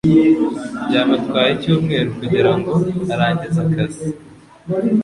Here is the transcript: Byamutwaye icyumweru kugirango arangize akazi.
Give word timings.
Byamutwaye 0.87 1.49
icyumweru 1.53 2.09
kugirango 2.19 2.73
arangize 3.13 3.59
akazi. 3.65 4.01